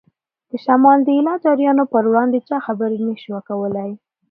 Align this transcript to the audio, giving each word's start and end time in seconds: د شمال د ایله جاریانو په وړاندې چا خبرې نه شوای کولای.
د 0.49 0.51
شمال 0.63 0.99
د 1.03 1.09
ایله 1.17 1.33
جاریانو 1.43 1.83
په 1.93 1.97
وړاندې 2.11 2.37
چا 2.47 2.57
خبرې 2.65 2.97
نه 3.07 3.13
شوای 3.23 3.41
کولای. 3.49 3.91